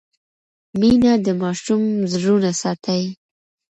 [0.79, 3.03] مینه د ماشوم زړونه ساتي.